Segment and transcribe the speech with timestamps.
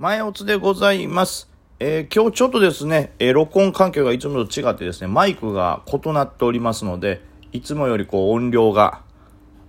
[0.00, 1.50] 前おつでございます。
[1.78, 7.20] えー、今日ちょっとですね、えー、録音環境がいつもと違ってですね、マイクが異なっておりますので、
[7.52, 9.02] いつもよりこう音量が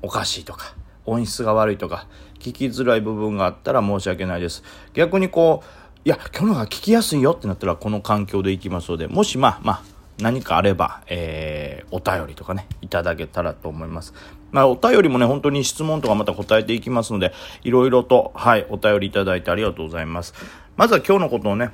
[0.01, 0.73] おかしいとか、
[1.05, 2.07] 音質が悪いとか、
[2.39, 4.63] 聞きづらい部分があったら申し訳ないです。
[4.93, 9.83] 逆にこう、いや、今日のが聞きやすいよってなったらこの環境でいきますので、もしまあまあ、
[10.21, 14.13] 何かあれば、えー、お便りとかね、いただけたらと思います。
[14.51, 17.33] まあ、お便りもね、本当に質問とかまた答えていきますので、
[17.63, 20.33] いろいろと、はい、お便りいただいてありがとうございます。
[20.77, 21.71] まずは今日のことをね、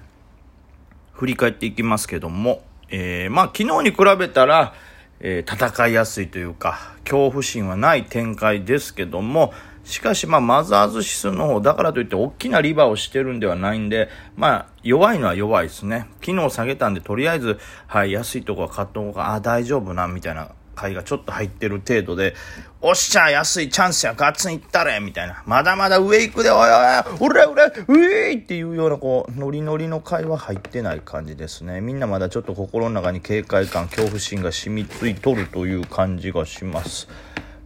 [1.11, 4.73] 振り返っていきますけども、えー、まあ、昨日に比べたら、
[5.19, 9.53] えー、戦いやすいというか、恐怖心はない展開ですけども、
[9.87, 16.07] しかし、まあ、マザーズ指数の方、だからといって大きなリバーをしてるんではないんで、まあ、弱いのは弱いですね。
[16.23, 22.35] 昨日下げたんで、とりあえず、はい、安いとこは買った方が、あ、大丈夫な、みたいな買いがちょっと入ってる程度で、
[22.81, 25.41] おっしゃ、安いチャンスや、ガッツンいったれみたいな。
[25.45, 31.79] まだまだ上行くで、おいおい、うれうれ、うえいっていうような、こう、ノリノリの会話入ってない感じですね。
[31.79, 37.07] みんなまだちょっと心の中に警戒感、恐怖心が染みついとるという感じがします。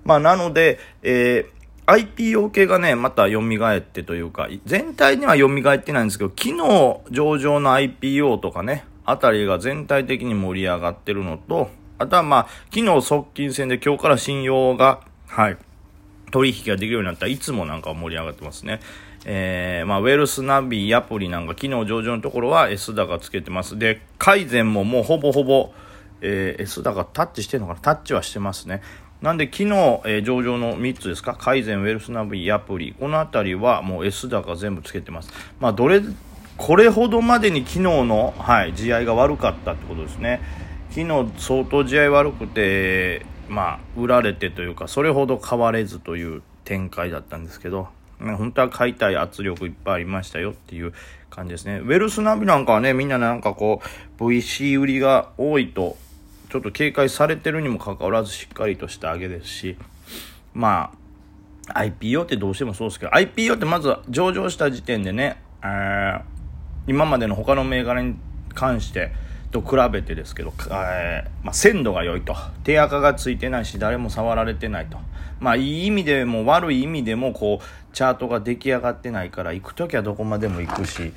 [0.03, 1.60] まあ、なので、えー、
[1.91, 15.57] IPO 系がね、また蘇ってというか、全体には蘇ってないんですけど、昨日上場の IPO とかね、あたりが全体的に盛り上がってるのと、あとはまあ、昨日側近戦で今日から信用が、はい、
[16.31, 18.79] 取引ができるようになったいつもなんか盛り上がってますね。
[19.25, 23.77] えー、まあ、ウェルスナビ、アプリなんか昨日上場のところは S 高つけてます。
[23.77, 25.73] で、改善ももうほぼほぼ、
[26.21, 28.81] えー、S 高タッチしてるのかなタッチはしてますね。
[29.21, 31.35] なんで昨日、えー、上場の3つですか？
[31.35, 32.95] 改善、ウェルスナビ、アプリ。
[32.99, 35.31] このあたりはもう S 高全部つけてます。
[35.59, 36.01] まあ、どれ、
[36.57, 40.41] これほどまでに昨日の、はい、試合いが悪かったってことですね。
[40.89, 50.93] 昨日相当試合い悪くて、まあ、売られてというか、それほど買われずという展開だったんですけど、本当は買いたい圧力いっぱいありましたよっていう
[51.29, 51.77] 感じですね。
[51.77, 53.81] ウェルスナビなんかはね、みんななんかこ
[54.19, 55.95] う、VC 売りが多いと、
[56.51, 59.77] ちょっと警戒されてるにもかかわらずしっかりとした上げですし、
[60.53, 60.91] ま
[61.69, 65.41] あ、IPO ってどうしてもそうですけど、IPO ってまず上場した時点でね、
[66.87, 68.15] 今までの他の銘柄に
[68.53, 69.13] 関して、
[69.51, 72.35] と比べてですけど、えー、まあ、鮮度が良いと。
[72.63, 74.97] 手垢がついてないし、誰も触られてないと。
[75.39, 81.13] まあ、いい意味でも悪い意味でも、こう、チャートが出来上がってないから、行く時はどこまでも行くし、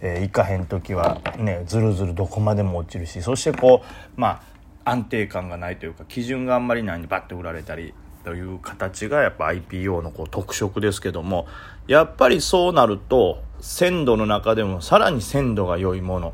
[0.00, 4.53] えー、行かへん時はね、ずるずるどこまでも落ちるし、そしてこう、まあ、
[4.84, 11.46] 安定感がないというか、基準があんまりないにバッと売られたり、という形がやっぱ IPO のこう特色ですけども、
[11.86, 16.32] やっぱりそうなると、鮮度の中でもさらに鮮度が良いもの。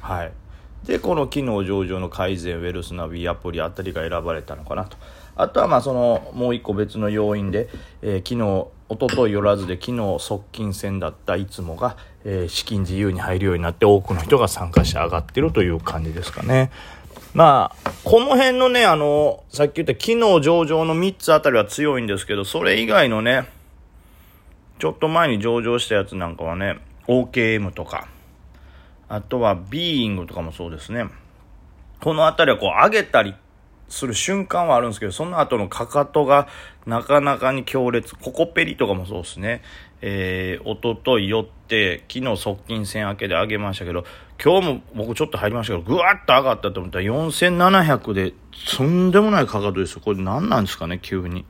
[0.00, 0.32] はい。
[0.86, 4.96] で、この機能上場の改善、ウェルスナビアプリあたりが選ばれたのかなと。
[5.36, 7.68] あとは、まあ、その、もう一個別の要因で、
[8.02, 16.70] えー、昨日、おととい寄らずで昨日側近戦だったいつもが、えー、資金自由に入るようになって多くの人が参加して上がってるという感じですかね。
[17.34, 23.48] まあ、この辺のね、あの、さっき言った機能上場の3つあたりは強いんですけど、それ以外のね、
[24.78, 26.78] ちょっと前に上場したやつなんかはね、
[27.08, 28.06] OKM とか、
[29.08, 31.06] あとはビーイングとかもそうですね。
[32.00, 33.34] この辺りはこう上げたり
[33.88, 36.48] する瞬間はあるんですけど、その後のかかとが
[36.86, 38.14] なかなかに強烈。
[38.16, 39.62] ココペリとかもそうですね。
[40.00, 44.04] えー、おととい寄って、昨日側近戦明けで上げましたけど、
[44.42, 48.34] 今日も僕ちょっと入りましたけど、ぐわっと上がったと思ったら4700で、
[48.76, 50.02] とんでもないかかとですよ。
[50.04, 51.44] これ何なんですかね、急に。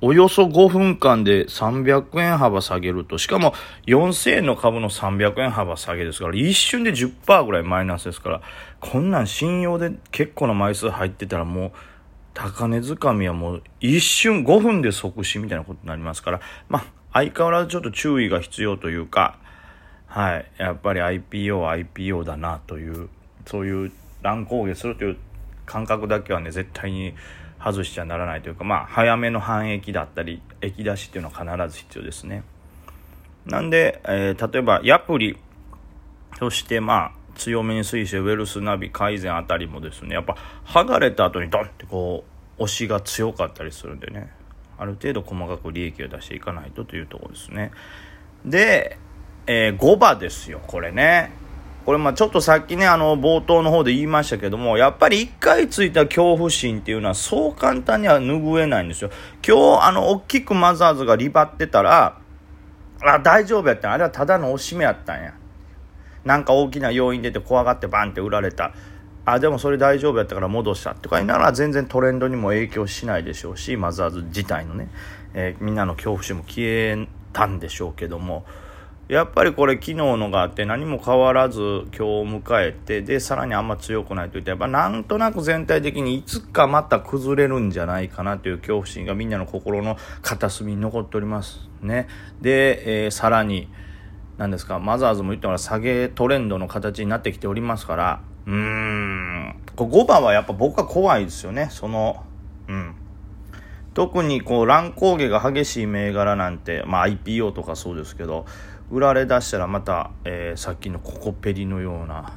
[0.00, 3.54] およそ5分間で300円幅下げると、しかも
[3.86, 8.42] 4000円の株の300円幅下げですから、一瞬で10%ぐらいマイナスですから、
[8.80, 11.72] こんなん信用で結構な枚数入ってたらもう、
[12.34, 16.84] 高値掴みはもう一瞬5分で即死みたいなことになりますから、まあ、
[17.14, 19.38] 相変わらずちょっと注意が必要というか、
[20.06, 23.08] はい、やっぱり IPO は IPO だなという、
[23.46, 25.16] そういう乱高下するという
[25.66, 27.14] 感覚だけはね、絶対に
[27.62, 32.42] 外しちゃならないというか、まあ、早めの反液だったり、液出しっていうのは必ず必要ですね。
[33.44, 35.36] なんで、えー、例えば、ヤプリ、
[36.38, 42.24] そしてまあ、強めに推してウェルスナビ改善あたりもですね、やっぱ、剥がれた後にドンってこ
[42.58, 44.32] う、押しが強かったりするんでね、
[44.78, 47.70] ある程度細かく利益を出していかないとというところですね。
[48.44, 48.98] で、
[49.46, 51.30] えー、5番ですよ、これね。
[51.86, 59.10] これまあちょっとさっきね、あの、冒頭の方で言いましたけども、やっぱり一回ついた恐怖心っていうのはそう簡単には拭えないんですよ。
[59.46, 62.18] 今日、あの、大きくマザーズがリバってたら、
[63.02, 63.92] あ、大丈夫やった。
[63.92, 65.34] あれはただのおしめやったんや。
[66.24, 68.74] なんか大きな要因出て怖がってバンって売られた。
[69.24, 74.88] あ、でもそれ大丈夫やったから戻したとかになら全然トレンドにも影響しないでしょうし、マザーズ自体のね、
[75.34, 78.44] えー、みんなの恐怖心も消えたんでしょうけども、
[79.08, 92.08] やっぱりこれ昨日のがあって何も変わらず今日を迎えてでさらにあんま強くないといってやっぱなんとなく全体的にいつかまた崩れるんじゃないかなという恐怖心がみんなの心の片隅に残っておりますね。
[92.40, 93.68] で、えー、さらに
[94.38, 101.68] 何ですかマザーズも言ったら下げトレンドの形になってきておりますからうーん5番はやっぱ僕は怖いですよね。
[101.70, 102.24] その
[102.66, 102.94] うん。
[103.94, 108.44] 特にこう乱高下が激しい銘柄なんて、まあ、IPO とかそうですけど
[108.90, 112.32] 売られ出したらまた、えー、さっきのココペリのような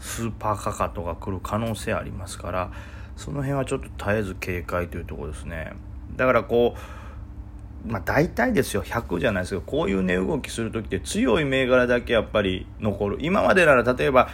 [0.00, 2.70] スーパーカカとか来る可能性ありますから
[3.16, 5.72] その辺はちょっと絶えず警戒というところですね。
[6.16, 13.18] だからこうまあ大体ですよ100じゃないですけどこういう値動きする時って強い銘柄だけやっぱり残る。
[13.20, 14.28] 今までなら例えば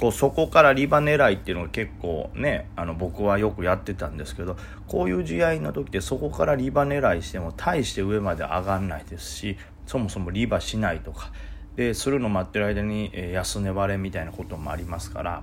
[0.00, 4.56] こうそこからリバ狙いっていうのが結構ねあの僕はよくやってたんですけど
[4.86, 9.56] こういう試合の時ってそこからリバ狙いしても大して上まで上がんないですし
[9.88, 11.32] そもそもリバしないとか。
[11.74, 15.42] でするの待ってる間に、安値割れみたいなこともありますから。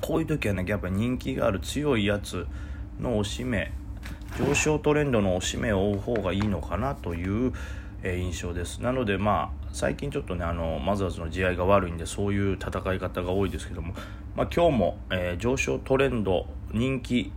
[0.00, 2.46] こういう時はねやっぱり人気がある強いやつ
[2.98, 3.70] のおしめ
[4.38, 7.52] 上昇トレンドのおしめを追う方がいいのかなという、
[8.02, 8.80] 印象です。
[8.80, 13.92] なのでまあ最近ちょっとねあのマザーズの試合いが悪いんでそういう戦い方が多いですけども、
[14.34, 17.30] まあ、今日も、えー、上昇トレンド人気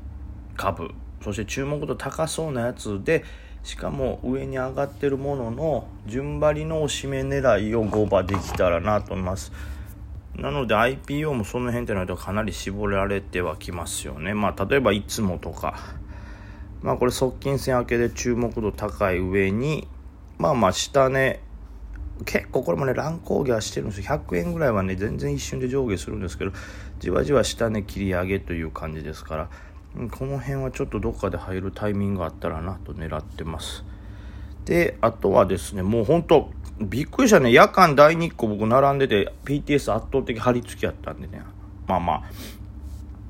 [0.56, 3.26] 株そして注目度高そうなやつで
[3.64, 9.52] しかも上に上がってるものの順張りのおしめ狙いを5番できたらなと思います。
[10.36, 14.34] なので IPO もその辺ってなるとかなり絞られてはきますよね。
[14.34, 15.80] まあ例えばいつもとか。
[16.82, 19.88] まあこれ側近戦明けで注目度高い上に
[20.38, 21.40] まあまあ下値。
[22.26, 24.06] 結構これもね乱高下してるんですよ。
[24.06, 26.52] 100円ぐらいはね全然一瞬で上下するんですけど
[27.00, 29.50] じわじわ下値切り上げという感じですから。
[30.12, 33.84] この辺はちょっとどっかで入るタイミングがあったらなと狙ってます
[34.66, 36.50] であとはですねもう本当
[36.80, 41.42] びっくりしたね夜間第2個僕並んでて PTS 圧倒的張り付きやったんでね
[41.88, 42.24] まあまあ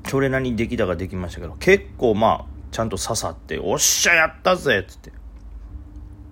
[0.08, 5.12] それなりに出来高できましたけど結構まあちゃんと刺さって「おっしゃやったぜ!」っつって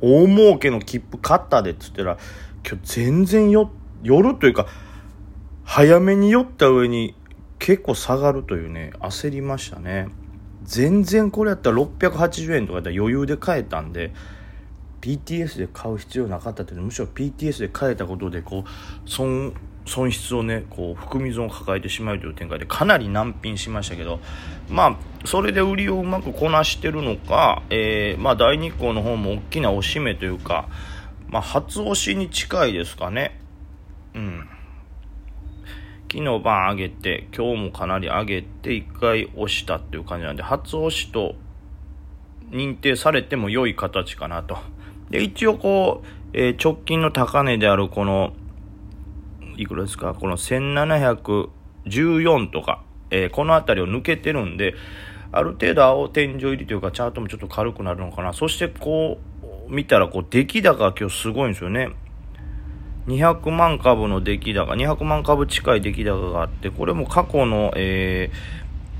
[0.02, 2.19] 大儲けの切符買ったでっつったら、
[2.69, 3.70] 今日全然よ、
[4.02, 4.67] 夜というか、
[5.64, 7.14] 早めに酔った上に
[7.61, 10.08] 結構下がるというね、焦りましたね。
[10.64, 14.12] 全然これやったら680円とかやったら余裕で買えたんで、
[15.03, 19.53] PTS で買う必要なかったってむしろ PTS で買えたことでこう損
[19.85, 24.20] 損失をねこう含み損を抱えてしまうという展開でかなり難品しましたけど
[24.70, 30.69] まあそれで売りをうまくこなしてるのか、えー、まあ、大日光の方も大きな押し目というか、
[31.29, 33.41] まあ、初押しに近いですかね。
[34.15, 34.49] うん。
[36.12, 41.37] 昨日晩上げて今日もかなり上げて1回押したっていう感じなんで初押しと
[42.50, 44.59] 認定されても良い形かなと
[45.09, 48.35] で一応こう、えー、直近の高値であるこの
[49.56, 50.12] いくらですか？
[50.12, 54.75] この1714とか、えー、この辺りを抜けてるんで、
[55.31, 58.32] ある程度青天井入りというか、チャートもちょっと軽くなるのかな。
[58.32, 59.19] そしてこ
[59.69, 61.91] う、見たら、こう、出来高が今日すごいんですよね。
[63.07, 68.31] 200万株の出来高、200万株近い出来高があって、これも過去の、え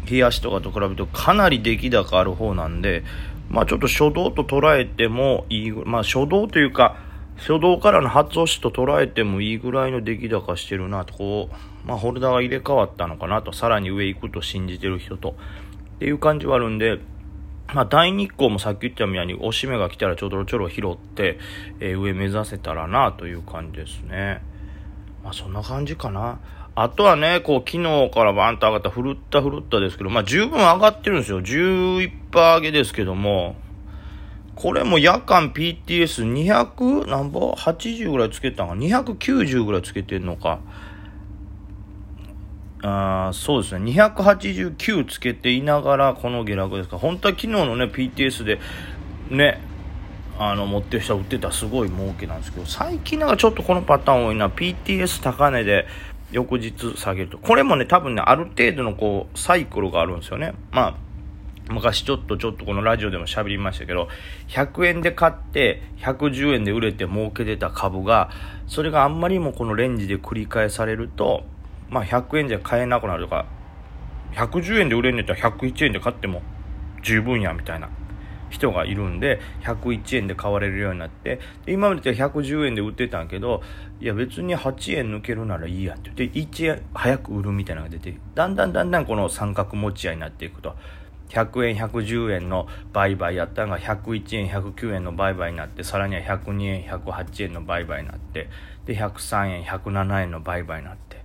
[0.05, 3.05] ー、冷やしとかと比べるとかなり出来高ある方なんで、
[3.49, 6.97] まあちょっと初動と捉えてもいい、まあ初動というか、
[7.37, 11.49] 初動からの初押しと捉えてもいいぐらいの出来高してるなと、こ
[11.85, 15.35] う、まあ、ホルダーが入れ替わったのかなと、さらに上行くと信じてる人と、
[15.97, 17.01] っていう感じはあるんで、
[17.75, 21.39] まあ、大日光もさっき言ったみたいに、押し目が来たらちょろちょろ拾って、
[21.81, 24.43] えー、上目指せたらなという感じですね。
[25.25, 26.41] まあ、そんな感じかな。
[26.75, 31.41] あとはね、こう、昨日からバーンと上がった、ふるったふるったですけど、まあ、十分上がってるんですよ。
[31.41, 33.57] 11%上げですけども、
[34.55, 40.61] これも夜間 PTS200 何ぼ ?80 ぐらいつけたのか ?290 ぐらいつけてんのか。
[42.83, 43.93] あそうですね。
[43.93, 46.99] 289つけていながらこの下落ですか。
[46.99, 48.59] 本当は昨日のね、PTS で
[49.31, 49.61] ね、
[50.39, 54.49] あの、持ってる人は売ってたすごい儲けなんですけど、最近なんかちょっとこのパターン多いな。
[54.49, 55.87] PTS 高値で
[56.33, 57.39] 翌日下げると。
[57.39, 60.55] これもね、多分ね、ある程度のこう、サイクルがあるんですよね。
[60.73, 60.95] まあ、
[61.71, 64.09] 昔ちょっとちょっとこのラジオでも喋りましたけど、
[64.49, 68.31] 100円で買って110円で売れて儲けてた株が、
[68.67, 71.45] それがあんまりもこのレンジで繰り返されると、
[71.93, 73.47] まあ100円じゃ買えなくなるとか、
[74.33, 76.43] 110円で売れんねったら101円で買っても
[77.03, 77.91] 十分やみたいな
[78.49, 83.63] 人がいるんで、101円で買われるようになって、で今までって110円で売ってたんけど、
[84.01, 90.75] いや別に8円抜けるならいいやって言って、1円早く売るみたいなのが出て、だんだんだんだんこの三角持ち合いになっていくと。
[91.29, 98.51] 100円110円の売買やったのが101円109円の売買になってさらには102円108円の売買になって
[98.85, 101.22] で103円107円の売買になって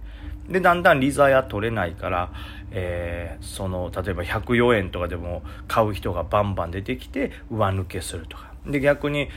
[0.49, 2.31] でだんだん利ザヤ取れないから、
[2.71, 8.51] えー、その例えば104円とかでも買う人がバンバン出てきて上抜けするとか。
[8.65, 9.29] で逆に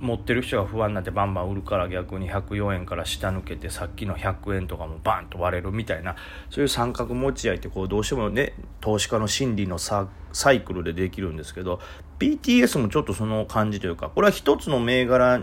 [0.00, 6.16] 持ってる人が不安になってバンバン売るから逆に104円から下抜けてさっきの100円とかもバンと割れるみたいな
[6.50, 10.08] そういう三角持ち合いってこうどうしてもね投資家の心理のサ
[10.52, 11.80] イクルでできるんですけど
[12.18, 15.42] BTS もちょっとその感じというかこれは一つの銘柄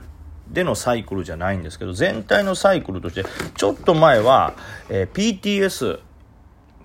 [0.52, 4.54] でのサイクルじゃないんですけど全体のサイクルとしてちょっと前は、
[4.90, 6.00] えー、PTS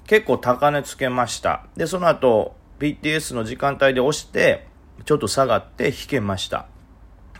[0.06, 4.66] 結構高値つけましたでその後 PTS の時間帯で押して
[5.04, 6.66] ちょっと下がって引けました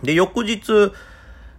[0.02, 0.92] で、翌日、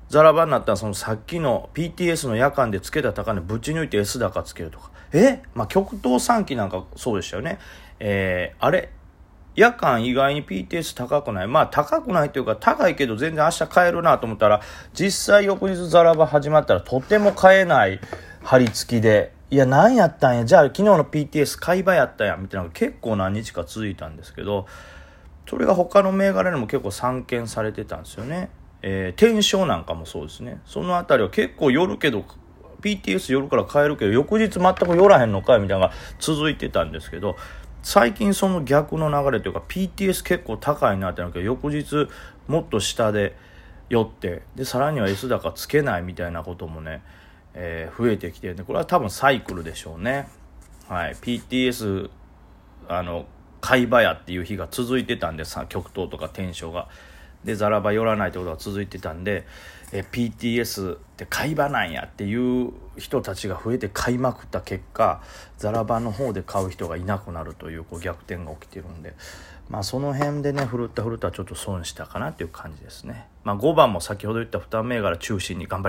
[0.10, 4.92] ザラバになったらそのさっきの PTS の夜間でつけた高値ぶち抜いて S 高つけるとか。
[5.14, 5.42] え？
[5.54, 7.60] まあ、極東3期なんかそうでしたよね。
[8.00, 8.90] えー、あれ？
[9.58, 11.48] 夜間意外に PTS 高くない？
[11.48, 14.62] まあ高くないというか高いけど全然明日買えるなと思ったら
[14.94, 18.00] 実際翌日ザラバ始まったらとても買えない
[18.44, 20.46] 張り付きでいや何やったんや？
[20.46, 24.68] じゃあ昨日の PTS 買い場やったやんみたいなのが結構何日か続いたんですけど
[25.50, 28.50] それが他の銘柄にも結構散見されてたんですよね。
[28.84, 30.62] えー、天正なんかもそうですね。
[30.66, 32.26] そのあたりは結構寄るけど、
[32.82, 37.38] PTS 寄るから買えるけど、翌日全く寄らへんのかいみたいなのが続いてたんですけど、
[37.88, 42.10] 最近その逆の流れというか、PTS 結構高いなってなるけど、翌日
[42.50, 43.34] もっと下で
[43.88, 47.02] 寄って、で、さらには S 高つけないみたいなこともね、
[47.54, 50.28] えー、増えてきてるんで、これは多分サイクルでしょうね。
[50.90, 51.14] はい。
[51.14, 52.10] PTS、
[52.90, 53.26] あの、
[53.62, 56.90] 買い場やっていう日が続いてたんでさ極東とか天正が。
[57.44, 59.46] でザラバ寄らないってことが続いてたんで
[59.92, 65.22] え PTS って買い場なんやっていう人たちが増えて買いまくった結果
[65.58, 69.14] ざらばの方で買う人がいなくなるというこう逆転が起きてるんで
[69.70, 73.28] まあその辺でねふるったふるったちょっと損したかなっていう感じですね。
[73.44, 75.86] まあ、5番も先ほど言った2銘柄中心に頑張